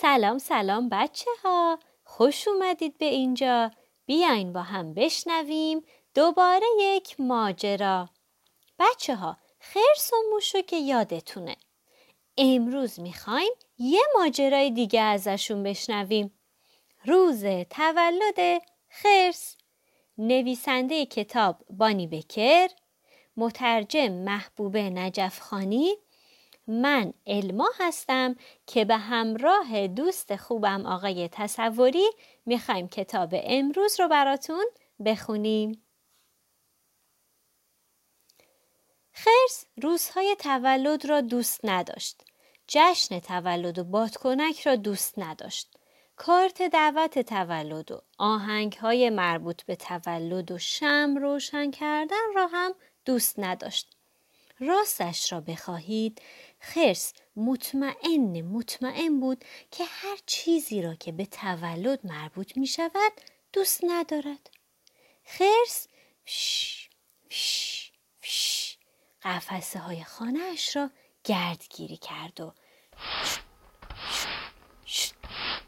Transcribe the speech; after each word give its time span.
سلام 0.00 0.38
سلام 0.38 0.88
بچه 0.88 1.30
ها 1.44 1.78
خوش 2.04 2.48
اومدید 2.48 2.98
به 2.98 3.04
اینجا. 3.04 3.70
بیاین 4.06 4.52
با 4.52 4.62
هم 4.62 4.94
بشنویم 4.94 5.84
دوباره 6.14 6.66
یک 6.80 7.20
ماجرا. 7.20 8.08
بچه 8.78 9.14
ها 9.14 9.36
خرس 9.60 10.12
و 10.12 10.16
موشو 10.30 10.60
که 10.60 10.76
یادتونه. 10.76 11.56
امروز 12.36 13.00
می‌خوایم 13.00 13.52
یه 13.78 14.00
ماجرای 14.18 14.70
دیگه 14.70 15.00
ازشون 15.00 15.62
بشنویم. 15.62 16.38
روز 17.04 17.44
تولد 17.70 18.62
خرس. 18.88 19.56
نویسنده 20.18 21.06
کتاب 21.06 21.64
بانی 21.70 22.06
بکر 22.06 22.68
مترجم 23.36 24.12
محبوبه 24.12 24.90
نجفخانی 24.90 25.96
من 26.68 27.12
الما 27.26 27.70
هستم 27.78 28.36
که 28.66 28.84
به 28.84 28.96
همراه 28.96 29.86
دوست 29.86 30.36
خوبم 30.36 30.86
آقای 30.86 31.28
تصوری 31.32 32.10
می‌خوایم 32.46 32.88
کتاب 32.88 33.30
امروز 33.32 34.00
رو 34.00 34.08
براتون 34.08 34.64
بخونیم. 35.04 35.82
خرس 39.12 39.64
روزهای 39.82 40.36
تولد 40.38 41.06
را 41.06 41.20
دوست 41.20 41.60
نداشت. 41.64 42.24
جشن 42.68 43.18
تولد 43.20 43.78
و 43.78 43.84
بادکنک 43.84 44.60
را 44.60 44.76
دوست 44.76 45.18
نداشت. 45.18 45.78
کارت 46.16 46.62
دعوت 46.62 47.18
تولد 47.18 47.92
و 47.92 48.00
آهنگ 48.18 48.72
های 48.72 49.10
مربوط 49.10 49.62
به 49.62 49.76
تولد 49.76 50.50
و 50.50 50.58
شم 50.58 51.14
روشن 51.20 51.70
کردن 51.70 52.34
را 52.34 52.46
هم 52.46 52.74
دوست 53.04 53.38
نداشت. 53.38 53.96
راستش 54.60 55.32
را 55.32 55.40
بخواهید 55.40 56.22
خرس 56.60 57.12
مطمئن 57.36 58.42
مطمئن 58.42 59.20
بود 59.20 59.44
که 59.70 59.84
هر 59.84 60.18
چیزی 60.26 60.82
را 60.82 60.94
که 60.94 61.12
به 61.12 61.26
تولد 61.26 62.06
مربوط 62.06 62.56
می 62.56 62.66
شود 62.66 63.12
دوست 63.52 63.80
ندارد. 63.82 64.50
خرس 65.24 65.88
فش 66.26 66.88
قفسه 69.22 69.78
های 69.78 70.04
خانه 70.04 70.40
اش 70.52 70.76
را 70.76 70.90
گردگیری 71.24 71.96
کرد 71.96 72.40
و 72.40 72.54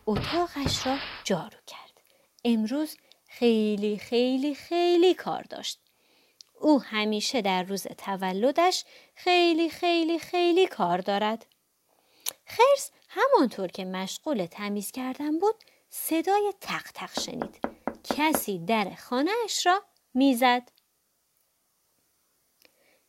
اتاقش 0.06 0.86
را 0.86 0.98
جارو 1.24 1.58
کرد. 1.66 2.00
امروز 2.44 2.96
خیلی 3.28 3.98
خیلی 3.98 4.54
خیلی 4.54 5.14
کار 5.14 5.42
داشت. 5.42 5.80
او 6.60 6.82
همیشه 6.82 7.42
در 7.42 7.62
روز 7.62 7.82
تولدش 7.82 8.84
خیلی 9.14 9.70
خیلی 9.70 10.18
خیلی 10.18 10.66
کار 10.66 10.98
دارد. 10.98 11.46
خرس 12.46 12.90
همانطور 13.08 13.68
که 13.68 13.84
مشغول 13.84 14.46
تمیز 14.46 14.90
کردن 14.90 15.38
بود 15.38 15.54
صدای 15.90 16.52
تق 16.60 16.90
تق 16.94 17.20
شنید. 17.20 17.60
کسی 18.04 18.58
در 18.58 18.94
خانهاش 18.98 19.66
را 19.66 19.82
می‌زد. 20.14 20.70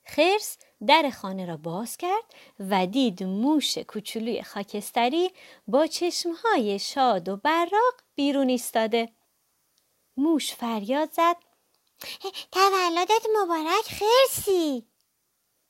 خرس 0.06 0.58
در 0.88 1.10
خانه 1.10 1.46
را 1.46 1.58
باز 1.58 1.98
کرد 1.98 2.36
و 2.60 2.88
دید 2.88 3.24
موش 3.24 3.78
کوچولوی 3.78 4.44
خاکستری 4.44 5.32
با 5.68 5.88
چشمهای 5.88 6.80
شاد 6.80 7.30
و 7.30 7.38
براق 7.38 8.02
بیرون 8.16 8.50
ایستاده. 8.50 9.10
موش 10.18 10.54
فریاد 10.54 11.12
زد 11.12 11.51
تولدت 12.52 13.26
مبارک 13.42 13.86
خرسی. 13.86 14.88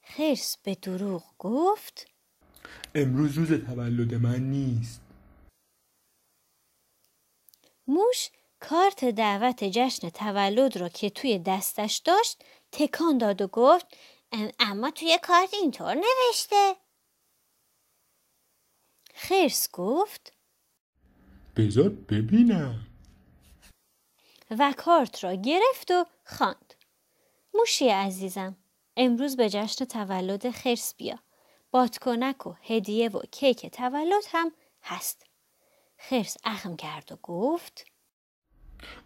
خرس 0.03 0.57
به 0.63 0.75
دروغ 0.75 1.23
گفت. 1.39 2.07
امروز 2.95 3.37
روز 3.37 3.47
تولد 3.65 4.13
من 4.13 4.39
نیست. 4.39 5.01
موش 7.87 8.29
کارت 8.59 9.05
دعوت 9.05 9.63
جشن 9.63 10.09
تولد 10.09 10.77
را 10.77 10.89
که 10.89 11.09
توی 11.09 11.39
دستش 11.39 11.97
داشت 11.97 12.43
تکان 12.71 13.17
داد 13.17 13.41
و 13.41 13.47
گفت 13.47 13.85
اما 14.59 14.91
توی 14.91 15.19
کارت 15.23 15.53
اینطور 15.53 15.93
نوشته. 15.93 16.75
خرس 19.13 19.71
گفت 19.71 20.33
بذار 21.55 21.89
ببینم. 21.89 22.87
و 24.59 24.73
کارت 24.77 25.23
را 25.23 25.33
گرفت 25.33 25.91
و 25.91 26.05
خواند. 26.31 26.73
موشی 27.53 27.89
عزیزم 27.89 28.55
امروز 28.97 29.37
به 29.37 29.49
جشن 29.49 29.85
تولد 29.85 30.49
خرس 30.49 30.95
بیا. 30.97 31.19
بادکنک 31.71 32.47
و 32.47 32.53
هدیه 32.61 33.09
و 33.09 33.21
کیک 33.31 33.65
تولد 33.65 34.23
هم 34.27 34.51
هست. 34.81 35.25
خرس 35.97 36.37
اخم 36.43 36.75
کرد 36.75 37.11
و 37.11 37.15
گفت 37.23 37.85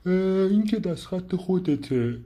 این 0.06 0.64
که 0.64 0.80
دستخط 0.80 1.36
خودته 1.36 2.20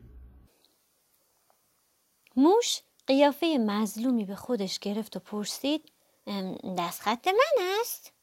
موش 2.36 2.82
قیافه 3.08 3.58
مظلومی 3.58 4.26
به 4.26 4.36
خودش 4.36 4.80
گرفت 4.80 5.16
و 5.16 5.20
پرسید 5.20 5.92
دستخط 6.78 7.28
من 7.28 7.66
است؟ 7.82 8.14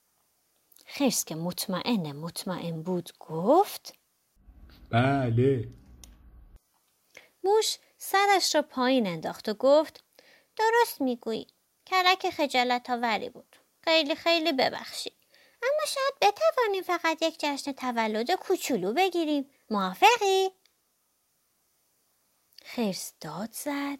خرس 0.86 1.24
که 1.24 1.34
مطمئن 1.34 2.12
مطمئن 2.12 2.82
بود 2.82 3.10
گفت 3.20 3.94
بله 4.90 5.68
موش 7.46 7.78
سرش 7.98 8.54
را 8.54 8.62
پایین 8.62 9.06
انداخت 9.06 9.48
و 9.48 9.54
گفت 9.54 10.04
درست 10.56 11.00
می‌گویی. 11.00 11.46
کلک 11.86 12.30
خجالت 12.30 12.90
آوری 12.90 13.30
بود. 13.30 13.56
خیلی 13.84 14.14
خیلی 14.14 14.52
ببخشید. 14.52 15.12
اما 15.62 15.82
شاید 15.86 16.34
بتوانیم 16.34 16.82
فقط 16.82 17.22
یک 17.22 17.36
جشن 17.38 17.72
تولد 17.72 18.30
کوچولو 18.30 18.92
بگیریم. 18.92 19.50
موافقی؟ 19.70 20.48
خرس 22.64 23.12
داد 23.20 23.50
زد. 23.52 23.98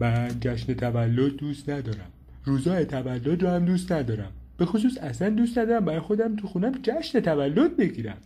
من 0.00 0.40
جشن 0.40 0.74
تولد 0.74 1.36
دوست 1.36 1.68
ندارم. 1.68 2.12
روزای 2.44 2.84
تولد 2.84 3.42
رو 3.42 3.48
هم 3.48 3.64
دوست 3.64 3.92
ندارم. 3.92 4.32
به 4.58 4.66
خصوص 4.66 4.98
اصلا 4.98 5.30
دوست 5.30 5.58
ندارم 5.58 5.84
برای 5.84 6.00
خودم 6.00 6.36
تو 6.36 6.46
خونم 6.46 6.82
جشن 6.82 7.20
تولد 7.20 7.76
بگیرم. 7.76 8.22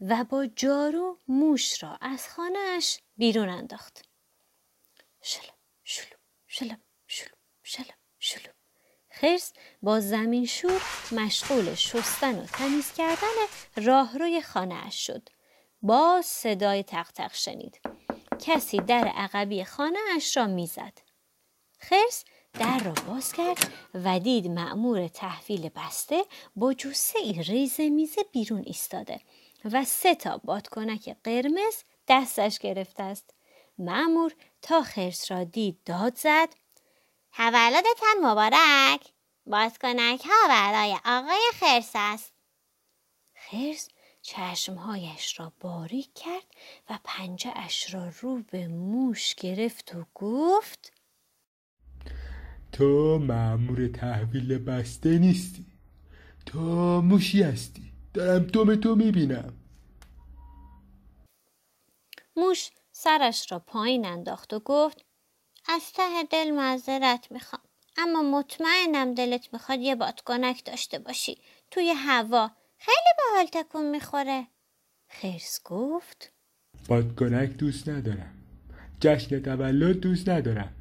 و 0.00 0.24
با 0.24 0.46
جارو 0.46 1.18
موش 1.28 1.82
را 1.82 1.98
از 2.00 2.28
خانهاش 2.28 3.00
بیرون 3.16 3.48
انداخت. 3.48 4.04
شلم 5.22 5.54
شلو 5.84 6.16
شلم 6.46 6.80
شلو 7.06 7.34
شلم 7.62 7.96
شلو 8.18 8.52
خرس 9.10 9.52
با 9.82 10.00
زمین 10.00 10.46
شور 10.46 10.82
مشغول 11.12 11.74
شستن 11.74 12.38
و 12.38 12.46
تمیز 12.46 12.92
کردن 12.92 13.36
راهروی 13.76 14.42
خانهاش 14.42 15.06
شد. 15.06 15.28
باز 15.82 16.26
صدای 16.26 16.82
تق 16.82 17.10
تق 17.10 17.34
شنید. 17.34 17.80
کسی 18.40 18.78
در 18.78 19.12
عقبی 19.14 19.64
خانهاش 19.64 20.36
را 20.36 20.46
می‌زد. 20.46 20.98
خرس 21.78 22.24
در 22.52 22.78
را 22.78 22.92
باز 22.92 23.32
کرد 23.32 23.72
و 23.94 24.18
دید 24.18 24.46
معمور 24.46 25.08
تحویل 25.08 25.68
بسته 25.68 26.24
با 26.56 26.74
جوسه 26.74 27.18
ای 27.18 27.42
ریزه 27.42 27.90
میزه 27.90 28.22
بیرون 28.32 28.62
ایستاده 28.66 29.20
و 29.64 29.84
سه 29.84 30.14
تا 30.14 30.38
بادکنک 30.38 31.16
قرمز 31.24 31.82
دستش 32.08 32.58
گرفته 32.58 33.02
است. 33.02 33.34
معمور 33.78 34.32
تا 34.62 34.82
خرس 34.82 35.30
را 35.30 35.44
دید 35.44 35.78
داد 35.84 36.16
زد. 36.16 36.48
تولدتان 37.36 38.16
مبارک. 38.22 39.06
بادکنک 39.46 40.24
ها 40.24 40.48
برای 40.48 40.96
آقای 41.04 41.50
خرس 41.54 41.90
است. 41.94 42.32
خرس 43.34 43.88
چشمهایش 44.22 45.40
را 45.40 45.52
باریک 45.60 46.14
کرد 46.14 46.46
و 46.90 46.98
پنجه 47.04 47.52
اش 47.56 47.94
را 47.94 48.08
رو 48.20 48.42
به 48.42 48.68
موش 48.68 49.34
گرفت 49.34 49.94
و 49.94 50.04
گفت 50.14 50.92
تو 52.72 53.18
معمور 53.18 53.88
تحویل 53.88 54.58
بسته 54.58 55.18
نیستی. 55.18 55.66
تو 56.46 56.60
موشی 57.00 57.42
هستی. 57.42 57.89
دارم 58.14 58.44
دوم 58.44 58.74
تو 58.74 58.94
می‌بینم. 58.94 59.52
موش 62.36 62.70
سرش 62.92 63.52
را 63.52 63.58
پایین 63.58 64.06
انداخت 64.06 64.52
و 64.52 64.60
گفت 64.60 65.04
از 65.68 65.92
ته 65.92 66.22
دل 66.30 66.50
معذرت 66.50 67.26
می‌خوام. 67.32 67.62
اما 67.96 68.22
مطمئنم 68.22 69.14
دلت 69.14 69.52
می‌خواد 69.52 69.80
یه 69.80 69.94
بادکنک 69.94 70.64
داشته 70.64 70.98
باشی. 70.98 71.38
توی 71.70 71.90
هوا 71.90 72.50
خیلی 72.78 73.14
به 73.16 73.22
حال 73.36 73.46
تکون 73.46 73.90
می‌خوره. 73.90 74.46
خرس 75.08 75.60
گفت 75.64 76.32
بادکنک 76.88 77.50
دوست 77.50 77.88
ندارم. 77.88 78.34
جشن 79.00 79.42
تولد 79.42 80.00
دوست 80.00 80.28
ندارم. 80.28 80.74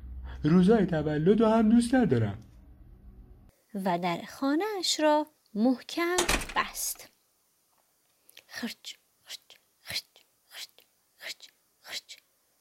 روزای 0.43 0.85
تولد 0.85 1.41
رو 1.41 1.47
هم 1.47 1.69
دوست 1.69 1.95
ندارم. 1.95 2.43
و 3.85 3.99
در 3.99 4.21
خانهاش 4.29 4.99
را 4.99 5.27
محکم 5.53 6.17
بست. 6.55 7.09
خرچ 8.49 8.93
خرچ 9.23 9.39
خرچ 9.81 10.03
خرچ 10.47 10.67
خرچ 11.17 11.47
خرچ 11.81 12.15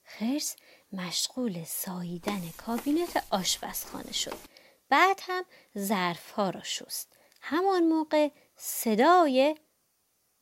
خرس 0.05 0.57
مشغول 0.93 1.65
ساییدن 1.65 2.51
کابینت 2.57 3.25
آشپزخانه 3.31 4.13
شد 4.13 4.39
بعد 4.89 5.21
هم 5.23 5.45
ظرف 5.79 6.31
ها 6.31 6.51
را 6.51 6.63
شست 6.63 7.19
همان 7.41 7.83
موقع 7.83 8.29
صدای 8.57 9.57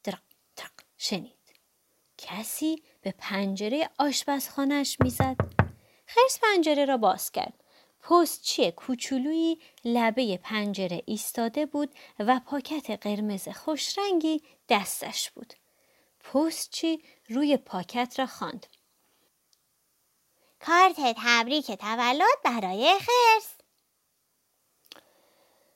درق 0.04 0.22
درق 0.56 0.72
شنید 0.98 1.54
کسی 2.18 2.82
به 3.00 3.14
پنجره 3.18 3.90
آشپزخانهش 3.98 4.96
می‌زد 5.00 5.36
خرس 6.06 6.38
پنجره 6.42 6.84
را 6.84 6.96
باز 6.96 7.30
کرد 7.30 7.64
پستچی 8.08 8.70
کوچولویی 8.70 9.58
لبه 9.84 10.36
پنجره 10.36 11.02
ایستاده 11.06 11.66
بود 11.66 11.94
و 12.18 12.40
پاکت 12.46 12.90
قرمز 12.90 13.48
خوشرنگی 13.48 14.42
دستش 14.68 15.30
بود. 15.30 15.54
پستچی 16.20 17.02
روی 17.28 17.56
پاکت 17.56 18.14
را 18.18 18.26
خواند. 18.26 18.66
کارت 20.60 20.96
تبریک 21.16 21.72
تولد 21.72 22.38
برای 22.44 22.94
خرس. 22.98 23.50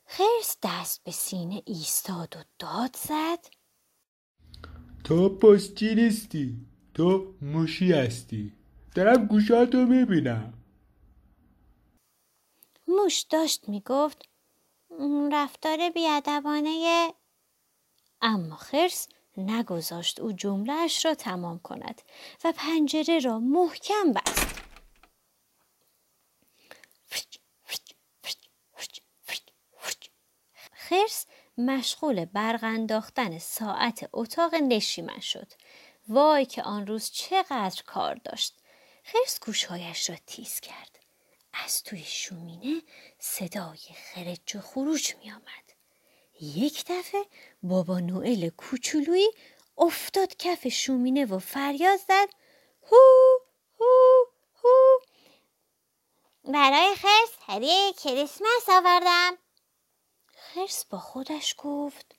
خرس 0.05 0.57
دست 0.63 1.03
به 1.03 1.11
سینه 1.11 1.63
ایستاد 1.65 2.37
و 2.37 2.43
داد 2.59 2.95
زد. 2.95 3.39
تو 5.03 5.29
پستچی 5.29 5.95
نیستی 5.95 6.65
تو 6.93 7.33
موشی 7.41 7.91
هستی. 7.91 8.53
دارم 8.95 9.25
گوشاتو 9.25 9.77
می‌بینم. 9.77 10.60
موش 12.95 13.21
داشت 13.21 13.69
می‌گفت 13.69 14.29
رفتار 15.31 15.89
بیادبانه 15.89 17.13
اما 18.21 18.55
خرس 18.55 19.07
نگذاشت 19.37 20.19
او 20.19 20.31
جملهش 20.31 21.05
را 21.05 21.15
تمام 21.15 21.59
کند 21.59 22.01
و 22.43 22.53
پنجره 22.57 23.19
را 23.19 23.39
محکم 23.39 24.13
بست. 24.13 24.61
خرس 30.73 31.25
مشغول 31.57 32.25
برق 32.25 32.63
انداختن 32.63 33.39
ساعت 33.39 34.09
اتاق 34.13 34.55
نشیمن 34.55 35.19
شد. 35.19 35.53
وای 36.07 36.45
که 36.45 36.63
آن 36.63 36.87
روز 36.87 37.11
چقدر 37.11 37.83
کار 37.85 38.15
داشت. 38.15 38.57
خرس 39.03 39.39
گوشهایش 39.45 40.09
را 40.09 40.15
تیز 40.27 40.59
کرد. 40.59 41.00
از 41.53 41.83
توی 41.83 42.03
شومینه 42.05 42.81
صدای 43.19 43.79
خرج 44.13 44.55
و 44.55 44.59
خروج 44.61 45.15
می 45.15 45.31
آمد. 45.31 45.71
یک 46.41 46.85
دفعه 46.87 47.25
بابا 47.63 47.99
نوئل 47.99 48.49
کوچولویی 48.49 49.31
افتاد 49.77 50.35
کف 50.37 50.67
شومینه 50.67 51.25
و 51.25 51.39
فریاد 51.39 51.99
زد. 52.07 52.29
هو 52.91 52.97
هو 53.79 54.25
هو. 54.63 54.99
برای 56.43 56.95
خرس 56.95 57.31
هدیه 57.47 57.93
کریسمس 58.03 58.69
آوردم. 58.69 59.37
خرس 60.35 60.85
با 60.85 60.97
خودش 60.99 61.55
گفت. 61.57 62.15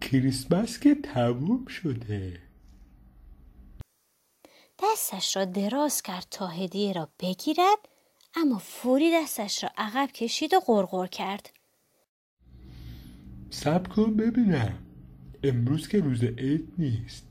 کریسمس 0.00 0.78
که 0.78 0.94
تموم 0.94 1.66
شده. 1.66 2.49
دستش 4.82 5.36
را 5.36 5.44
دراز 5.44 6.02
کرد 6.02 6.26
تا 6.30 6.46
هدیه 6.46 6.92
را 6.92 7.08
بگیرد 7.20 7.78
اما 8.34 8.58
فوری 8.58 9.12
دستش 9.14 9.64
را 9.64 9.70
عقب 9.76 10.12
کشید 10.12 10.54
و 10.54 10.60
غرغر 10.60 11.06
کرد. 11.06 11.50
سب 13.50 13.88
کن 13.88 14.16
ببینم. 14.16 14.78
امروز 15.44 15.88
که 15.88 16.00
روز 16.00 16.24
عید 16.24 16.72
نیست. 16.78 17.26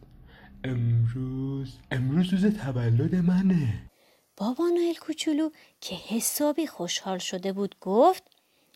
امروز 0.63 1.77
امروز 1.91 2.33
روز 2.33 2.57
تولد 2.57 3.15
منه. 3.15 3.89
بابا 4.37 4.67
نوئل 4.67 4.95
کوچولو 4.95 5.49
که 5.81 5.95
حسابی 5.95 6.67
خوشحال 6.67 7.17
شده 7.17 7.53
بود 7.53 7.75
گفت 7.81 8.23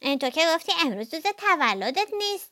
این 0.01 0.19
تو 0.19 0.29
که 0.29 0.41
گفتی 0.55 0.71
امروز 0.85 1.13
روز 1.13 1.23
تولدت 1.37 2.07
نیست. 2.17 2.51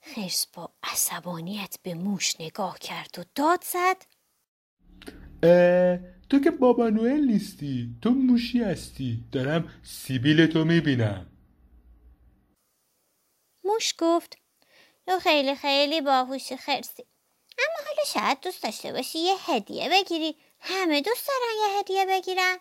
خرس 0.00 0.46
با 0.46 0.70
عصبانیت 0.82 1.76
به 1.82 1.94
موش 1.94 2.40
نگاه 2.40 2.78
کرد 2.78 3.18
و 3.18 3.24
داد 3.34 3.64
زد. 3.64 4.15
تو 6.30 6.40
که 6.44 6.50
بابا 6.50 6.88
نوئل 6.88 7.20
نیستی 7.20 7.96
تو 8.02 8.10
موشی 8.10 8.62
هستی. 8.62 9.24
دارم 9.32 9.72
سیبیل 9.82 10.46
تو 10.46 10.64
می‌بینم. 10.64 11.26
موش 13.64 13.94
گفت 13.98 14.38
تو 15.06 15.18
خیلی 15.18 15.54
خیلی 15.54 16.00
باهوشی 16.00 16.56
خرسی. 16.56 17.04
اما 17.58 17.86
حالا 17.86 18.04
شاید 18.06 18.40
دوست 18.40 18.62
داشته 18.62 18.92
باشی 18.92 19.18
یه 19.18 19.34
هدیه 19.46 19.88
بگیری. 19.92 20.36
همه 20.60 21.00
دوست 21.00 21.28
دارن 21.28 21.72
یه 21.74 21.80
هدیه 21.80 22.06
بگیرن. 22.08 22.56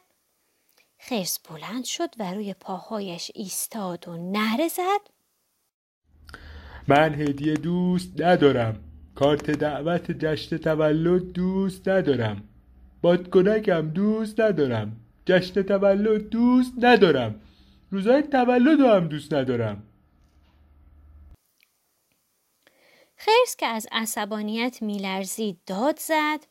خرس 0.99 1.39
بلند 1.39 1.85
شد 1.85 2.09
و 2.19 2.33
روی 2.33 2.53
پاهایش 2.53 3.31
ایستاد 3.35 4.07
و 4.07 4.17
نهره 4.17 4.67
زد. 4.67 5.01
من 6.87 7.15
هدیه 7.15 7.53
دوست 7.53 8.21
ندارم. 8.21 8.83
کارت 9.15 9.51
دعوت 9.51 10.11
جشن 10.11 10.57
تولد 10.57 11.31
دوست 11.31 11.87
ندارم. 11.87 12.49
بادکنکم 13.05 13.89
دوست 13.89 14.39
ندارم. 14.39 14.95
جشن 15.25 15.61
تولد 15.61 16.29
دوست 16.29 16.73
ندارم. 16.81 17.35
روزای 17.91 18.21
تولد 18.21 18.79
هم 18.79 19.07
دوست 19.07 19.33
ندارم. 19.33 19.83
خرس 23.17 23.55
که 23.59 23.65
از 23.65 23.87
عصبانیت 23.91 24.81
میلرزید. 24.81 25.57
داد 25.67 25.99
زد. 25.99 26.45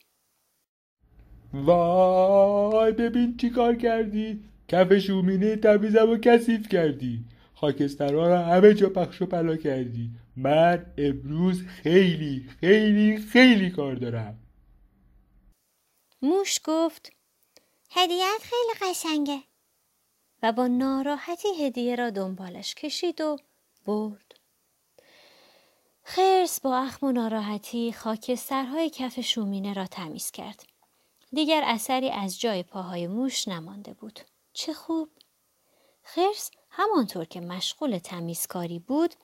وای 1.53 2.93
ببین 2.93 3.37
چی 3.37 3.51
کار 3.51 3.75
کردی. 3.75 4.45
کف 4.69 4.99
شومینه 4.99 5.57
تمیزم 5.57 6.11
و 6.11 6.17
کثیف 6.17 6.69
کردی. 6.69 7.25
خاکسترها 7.55 8.29
را 8.29 8.39
همه 8.39 8.75
جا 8.75 8.89
پخش 8.89 9.23
و 9.23 9.27
پلا 9.27 9.57
کردی. 9.57 10.11
من 10.37 10.87
امروز 10.99 11.63
خیلی 11.63 12.47
خیلی 12.61 13.17
خیلی 13.17 13.71
کار 13.71 13.95
دارم. 13.95 14.44
موش 16.25 16.61
گفت 16.65 17.13
هدیت 17.91 18.41
خیلی 18.43 18.93
قشنگه. 18.93 19.43
و 20.43 20.53
با 20.53 20.67
ناراحتی 20.67 21.49
هدیه 21.65 21.97
را 21.97 22.11
دنبالش 22.11 22.75
کشید 22.75 23.21
و 23.21 23.37
برد. 23.87 24.35
خرس 26.03 26.61
با 26.61 26.79
اخم 26.79 27.07
و 27.07 27.13
ناراحتی 27.13 27.93
خاکسترهای 27.93 28.91
کف 28.91 29.21
شومینه 29.21 29.73
را 29.73 29.87
تمیز 29.87 30.31
کرد. 30.31 30.65
دیگر 31.33 31.63
اثری 31.67 32.11
از 32.11 32.41
جای 32.41 32.63
پاهای 32.63 33.07
موش 33.07 33.49
نمانده 33.49 33.95
بود. 33.95 34.21
چه 34.53 34.75
خوب! 34.75 35.09
خرس 36.03 36.51
همانطور 36.71 37.25
که 37.25 37.41
مشغول 37.41 37.99
تمیزکاری 37.99 38.79
بود 38.79 39.15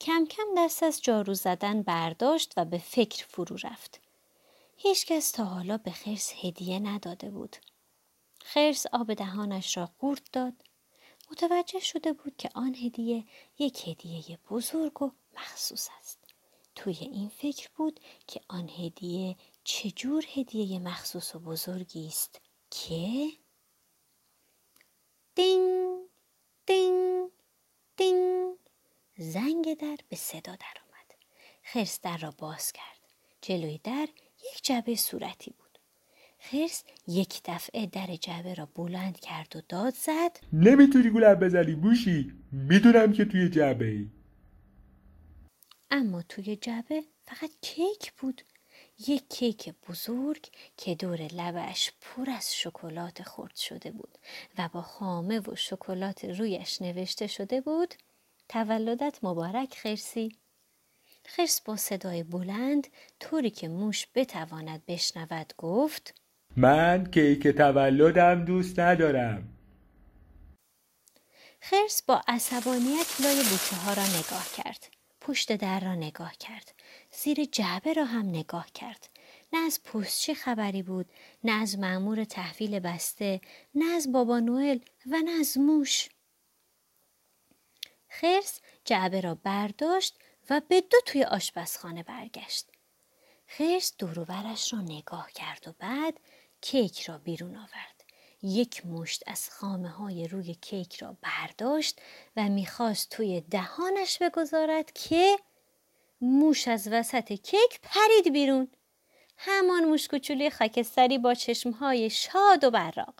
کم 0.00 0.24
کم 0.24 0.46
دست 0.58 0.82
از 0.82 1.02
جارو 1.02 1.34
زدن 1.34 1.82
برداشت 1.82 2.52
و 2.56 2.64
به 2.64 2.78
فکر 2.78 3.26
فرو 3.26 3.56
رفت. 3.62 4.09
هیچکس 4.82 5.30
تا 5.30 5.44
حالا 5.44 5.78
به 5.78 5.90
خرس 5.90 6.32
هدیه 6.42 6.78
نداده 6.78 7.30
بود. 7.30 7.56
خرس 8.44 8.86
آب 8.92 9.14
دهانش 9.14 9.76
را 9.76 9.90
قورت 9.98 10.32
داد. 10.32 10.54
متوجه 11.30 11.80
شده 11.80 12.12
بود 12.12 12.36
که 12.36 12.50
آن 12.54 12.74
هدیه 12.74 13.24
یک 13.58 13.88
هدیه 13.88 14.38
بزرگ 14.50 15.02
و 15.02 15.10
مخصوص 15.36 15.88
است. 15.98 16.18
توی 16.74 16.96
این 17.00 17.28
فکر 17.28 17.68
بود 17.74 18.00
که 18.26 18.40
آن 18.48 18.68
هدیه 18.68 19.36
چجور 19.64 20.24
هدیه 20.34 20.78
مخصوص 20.78 21.34
و 21.34 21.38
بزرگی 21.38 22.06
است 22.06 22.40
که 22.70 23.28
دین 25.34 26.08
دین 26.66 27.30
دین 27.96 28.58
زنگ 29.18 29.78
در 29.78 29.96
به 30.08 30.16
صدا 30.16 30.56
درآمد. 30.56 31.14
خرس 31.62 32.00
در 32.00 32.16
را 32.16 32.30
باز 32.30 32.72
کرد. 32.72 33.00
جلوی 33.42 33.78
در 33.78 34.08
یک 34.44 34.64
جبه 34.64 34.96
صورتی 34.96 35.50
بود. 35.58 35.78
خرس 36.38 36.84
یک 37.08 37.40
دفعه 37.44 37.86
در 37.86 38.06
جبه 38.06 38.54
را 38.54 38.66
بلند 38.74 39.20
کرد 39.20 39.56
و 39.56 39.60
داد 39.68 39.94
زد. 39.94 40.36
نمی‌تونی 40.52 41.10
گولم 41.10 41.34
بزنی 41.34 41.74
بوشی 41.74 42.32
می‌دونم 42.52 43.12
که 43.12 43.24
توی 43.24 43.48
جبه 43.48 43.86
ای 43.86 44.10
اما 45.90 46.22
توی 46.22 46.56
جبه 46.56 47.04
فقط 47.24 47.50
کیک 47.60 48.12
بود. 48.12 48.42
یک 49.08 49.28
کیک 49.28 49.74
بزرگ 49.88 50.46
که 50.76 50.94
دور 50.94 51.20
لبش 51.22 51.92
پر 52.00 52.30
از 52.30 52.54
شکلات 52.54 53.22
خورد 53.22 53.56
شده 53.56 53.90
بود 53.90 54.18
و 54.58 54.68
با 54.72 54.82
خامه 54.82 55.40
و 55.40 55.56
شکلات 55.56 56.24
رویش 56.24 56.82
نوشته 56.82 57.26
شده 57.26 57.60
بود 57.60 57.94
تولدت 58.48 59.18
مبارک 59.22 59.74
خرسی. 59.74 60.36
خرس 61.36 61.60
با 61.60 61.76
صدای 61.76 62.22
بلند 62.22 62.86
طوری 63.20 63.50
که 63.50 63.68
موش 63.68 64.06
بتواند 64.14 64.86
بشنود 64.86 65.52
گفت 65.58 66.14
من 66.56 67.06
کیک 67.10 67.46
تولدم 67.46 68.44
دوست 68.44 68.80
ندارم. 68.80 69.48
خرس 71.60 72.02
با 72.02 72.22
عصبانیت 72.28 73.20
لای 73.20 73.36
بوته 73.36 73.76
ها 73.76 73.92
را 73.92 74.02
نگاه 74.02 74.46
کرد 74.56 74.90
پشت 75.20 75.56
در 75.56 75.80
را 75.80 75.94
نگاه 75.94 76.32
کرد 76.38 76.74
زیر 77.10 77.44
جعبه 77.44 77.92
را 77.92 78.04
هم 78.04 78.28
نگاه 78.28 78.66
کرد. 78.74 79.08
نه 79.52 79.58
از 79.58 79.82
پستچی 79.82 80.34
خبری 80.34 80.82
بود 80.82 81.06
نه 81.44 81.52
از 81.52 81.78
معمور 81.78 82.24
تحویل 82.24 82.80
بسته 82.80 83.40
نه 83.74 83.84
از 83.84 84.12
بابا 84.12 84.40
نوئل 84.40 84.78
و 85.06 85.16
نه 85.24 85.30
از 85.40 85.58
موش. 85.58 86.08
خرس 88.08 88.60
جعبه 88.84 89.20
را 89.20 89.34
برداشت 89.34 90.18
و 90.50 90.60
به 90.68 90.80
دو 90.80 90.98
توی 91.06 91.24
آشپزخانه 91.24 92.02
برگشت. 92.02 92.66
خرس 93.46 93.92
دوروبرش 93.98 94.72
را 94.72 94.80
نگاه 94.80 95.30
کرد 95.32 95.68
و 95.68 95.72
بعد 95.78 96.20
کیک 96.60 97.02
را 97.02 97.18
بیرون 97.18 97.56
آورد. 97.56 98.04
یک 98.42 98.86
مشت 98.86 99.22
از 99.26 99.50
خامه 99.50 99.88
های 99.88 100.28
روی 100.28 100.54
کیک 100.54 100.96
را 100.96 101.16
برداشت 101.22 102.00
و 102.36 102.42
می‌خواست 102.42 103.10
توی 103.10 103.40
دهانش 103.40 104.18
بگذارد 104.18 104.92
که 104.92 105.38
موش 106.20 106.68
از 106.68 106.88
وسط 106.88 107.32
کیک 107.32 107.80
پرید 107.82 108.32
بیرون. 108.32 108.68
همان 109.36 109.84
موش 109.84 110.08
کوچولی 110.08 110.50
خاکستری 110.50 111.18
با 111.18 111.34
چشمهای 111.34 112.10
شاد 112.10 112.64
و 112.64 112.70
براق. 112.70 113.14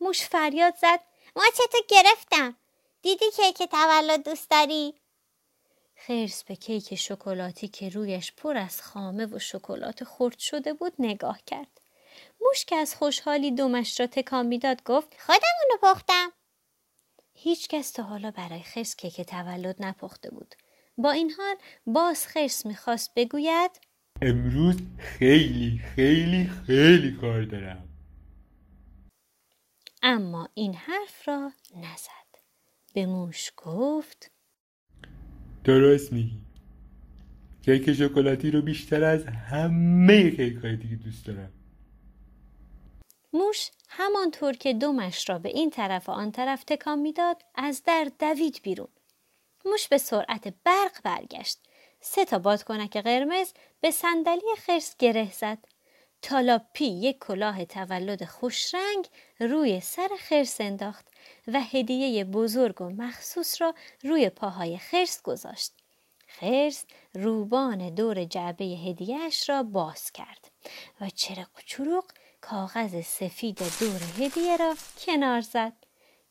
موش 0.00 0.22
فریاد 0.22 0.74
زد. 0.76 1.00
ما 1.36 1.44
چطور 1.54 1.80
گرفتم. 1.88 2.56
دیدی 3.02 3.30
کیک 3.30 3.62
تولد 3.70 4.24
دوست 4.24 4.50
داری؟ 4.50 4.94
خرس 5.96 6.44
به 6.44 6.56
کیک 6.56 6.94
شکلاتی 6.94 7.68
که 7.68 7.88
رویش 7.88 8.32
پر 8.32 8.56
از 8.56 8.82
خامه 8.82 9.26
و 9.26 9.38
شکلات 9.38 10.04
خرد 10.04 10.38
شده 10.38 10.72
بود 10.72 10.92
نگاه 10.98 11.40
کرد. 11.46 11.80
موش 12.40 12.64
که 12.64 12.76
از 12.76 12.94
خوشحالی 12.94 13.50
دومش 13.50 14.00
را 14.00 14.06
تکان 14.06 14.46
می‌داد 14.46 14.82
گفت 14.84 15.20
خودمونو 15.20 15.78
پختم. 15.82 16.32
هیچ 17.34 17.68
کس 17.68 17.90
تا 17.90 18.02
حالا 18.02 18.30
برای 18.30 18.62
خرس 18.62 18.96
کیک 18.96 19.20
تولد 19.20 19.76
نپخته 19.78 20.30
بود. 20.30 20.54
با 20.98 21.10
این 21.10 21.30
حال 21.30 21.56
باز 21.86 22.26
خرس 22.26 22.66
می‌خواست 22.66 23.14
بگوید 23.14 23.70
امروز 24.22 24.76
خیلی 24.98 25.78
خیلی 25.94 26.50
خیلی 26.66 27.16
کار 27.20 27.42
دارم. 27.42 27.88
اما 30.02 30.48
این 30.54 30.74
حرف 30.74 31.28
را 31.28 31.52
نزد. 31.74 32.26
به 32.94 33.06
موش 33.06 33.52
گفت 33.56 34.30
درست 35.66 36.12
میگی. 36.12 36.38
کیک 37.64 37.92
شکلاتی 37.92 38.50
رو 38.50 38.62
بیشتر 38.62 39.04
از 39.04 39.26
همه 39.26 40.30
کیک 40.30 40.56
های 40.56 40.76
دیگه 40.76 40.96
دوست 40.96 41.26
دارم. 41.26 41.52
موش 43.32 43.70
همانطور 43.88 44.52
که 44.52 44.74
دومش 44.74 45.28
را 45.28 45.38
به 45.38 45.48
این 45.48 45.70
طرف 45.70 46.08
و 46.08 46.12
آن 46.12 46.32
طرف 46.32 46.64
تکان 46.64 46.98
می‌داد 46.98 47.42
از 47.54 47.82
در 47.86 48.10
دوید 48.18 48.60
بیرون. 48.62 48.88
موش 49.64 49.88
به 49.88 49.98
سرعت 49.98 50.54
برق 50.64 51.02
برگشت. 51.04 51.58
سه 52.00 52.24
تا 52.24 52.38
بادکنک 52.38 52.96
قرمز 52.96 53.52
به 53.80 53.90
صندلی 53.90 54.56
خرس 54.58 54.96
گره 54.98 55.32
زد. 55.32 55.58
تالاپی 56.22 56.84
یک 56.84 57.18
کلاه 57.18 57.64
تولد 57.64 58.24
خوشرنگ 58.24 59.06
روی 59.40 59.80
سر 59.80 60.08
خرس 60.18 60.60
انداخت. 60.60 61.15
و 61.46 61.60
هدیه 61.60 62.24
بزرگ 62.24 62.80
و 62.80 62.88
مخصوص 62.88 63.62
را 63.62 63.74
روی 64.02 64.30
پاهای 64.30 64.78
خرس 64.78 65.22
گذاشت. 65.22 65.72
خرس 66.26 66.84
روبان 67.14 67.94
دور 67.94 68.24
جعبه 68.24 68.64
هدیهش 68.64 69.48
را 69.48 69.62
باز 69.62 70.12
کرد 70.12 70.50
و 71.00 71.10
چرق 71.10 71.48
و 71.78 72.00
کاغذ 72.40 73.04
سفید 73.04 73.58
دور 73.80 74.00
هدیه 74.18 74.56
را 74.56 74.76
کنار 75.06 75.40
زد. 75.40 75.72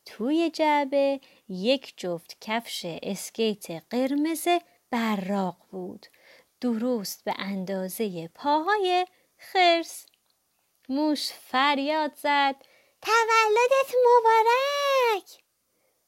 توی 0.06 0.50
جعبه 0.50 1.20
یک 1.50 1.94
جفت 1.98 2.38
کفش 2.42 2.86
اسکیت 2.86 3.66
قرمز 3.90 4.48
براق 4.92 5.58
بود. 5.72 6.06
درست 6.62 7.24
به 7.24 7.34
اندازه 7.38 8.28
پاهای 8.28 9.08
خرس. 9.38 10.06
موش 10.90 11.32
فریاد 11.32 12.14
زد 12.16 12.56
تولدت 13.02 13.96
مبارک 14.06 14.85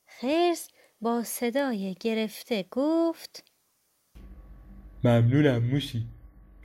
خرس 0.06 0.70
با 1.02 1.24
صدای 1.24 1.96
گرفته 2.00 2.66
گفت 2.72 3.44
ممنونم 5.04 5.64
موشی. 5.64 6.06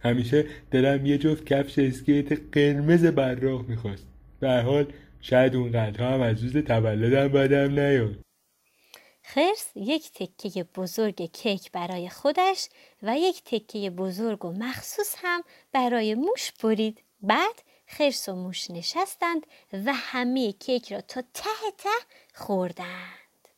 همیشه 0.02 0.46
دلم 0.70 1.06
یه 1.06 1.18
جفت 1.18 1.46
کفش 1.46 1.78
اسکیت 1.78 2.32
قرمز 2.52 3.04
براق 3.04 3.68
می‌خواست. 3.68 4.06
به 4.40 4.62
حال 4.62 4.92
شاید 5.20 5.56
اونقدرها 5.56 6.14
هم 6.14 6.20
از 6.20 6.42
روز 6.42 6.64
تولدم 6.64 7.28
بدم 7.28 7.80
نیاد. 7.80 8.18
خرس 9.22 9.72
یک 9.76 10.12
تکه 10.12 10.64
بزرگ 10.64 11.22
کیک 11.32 11.72
برای 11.72 12.08
خودش 12.08 12.68
و 13.02 13.18
یک 13.18 13.42
تکه 13.44 13.90
بزرگ 13.90 14.44
و 14.44 14.52
مخصوص 14.52 15.14
هم 15.18 15.42
برای 15.72 16.14
موش 16.14 16.52
برید. 16.52 17.02
بعد 17.20 17.62
خرس 17.98 18.28
و 18.28 18.34
موش 18.34 18.70
نشستند 18.70 19.46
و 19.72 19.92
همه 19.94 20.52
کیک 20.52 20.92
را 20.92 21.00
تا 21.00 21.22
ته 21.34 21.70
ته 21.78 21.88
خوردند. 22.34 23.48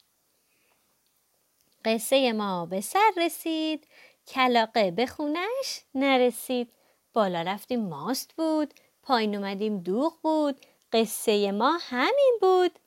قصه 1.85 2.33
ما 2.33 2.67
به 2.67 2.81
سر 2.81 3.13
رسید 3.17 3.87
کلاقه 4.27 4.91
به 4.91 5.07
خونش 5.07 5.81
نرسید. 5.95 6.71
بالا 7.13 7.43
رفتیم 7.43 7.81
ماست 7.81 8.33
بود. 8.37 8.75
پایین 9.03 9.37
اومدیم 9.37 9.79
دوغ 9.79 10.13
بود. 10.23 10.61
قصه 10.93 11.53
ما 11.53 11.79
همین 11.81 12.39
بود. 12.41 12.79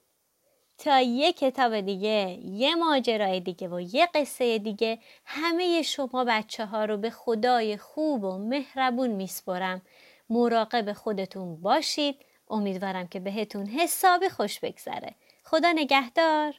تا 0.78 1.00
یه 1.00 1.34
کتاب 1.34 1.80
دیگه 1.80 2.40
یه 2.44 2.76
ماجرای 2.76 3.40
دیگه 3.40 3.68
و 3.68 3.82
یه 3.82 4.10
قصه 4.16 4.58
دیگه 4.58 5.00
همه 5.26 5.82
شما 5.82 6.24
بچه 6.28 6.66
ها 6.66 6.86
رو 6.86 6.98
به 6.98 7.10
خدای 7.10 7.78
خوب 7.78 8.24
و 8.24 8.38
مهربون 8.38 9.10
میسپرم. 9.10 9.82
مراقب 10.30 10.94
خودتون 10.94 11.62
باشید. 11.62 12.26
امیدوارم 12.50 13.08
که 13.08 13.20
بهتون 13.20 13.66
حسابی 13.66 14.30
خوش 14.30 14.60
بگذره. 14.60 15.16
خدا 15.44 15.72
نگهدار. 15.72 16.54